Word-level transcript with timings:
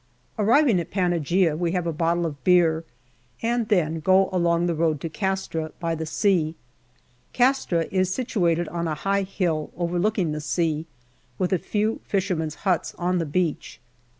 Arriving 0.39 0.79
at 0.79 0.89
Panaghia, 0.89 1.55
we 1.55 1.73
have 1.73 1.85
a 1.85 1.93
bottle 1.93 2.25
of 2.25 2.43
beer, 2.43 2.83
and 3.43 3.67
then 3.67 3.99
go 3.99 4.29
on 4.29 4.33
along 4.41 4.65
the 4.65 4.73
road 4.73 4.99
to 4.99 5.07
Castra, 5.09 5.73
by 5.79 5.93
the 5.93 6.07
sea. 6.07 6.55
Castra 7.33 7.83
is 7.91 8.09
220 8.15 8.15
GALLIPOLI 8.15 8.55
DIARY 8.55 8.65
situated 8.65 8.67
on 8.69 8.87
a 8.87 8.95
high 8.95 9.21
hill 9.21 9.69
overlooking 9.77 10.31
the 10.31 10.41
sea, 10.41 10.87
with 11.37 11.53
a 11.53 11.59
few 11.59 12.01
fishermen's 12.03 12.55
huts 12.65 12.95
on 12.97 13.19
the 13.19 13.27
beach. 13.27 13.79